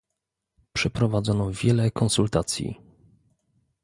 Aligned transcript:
Przeprowadzono 0.73 1.51
wiele 1.51 1.91
konsultacji 1.91 2.75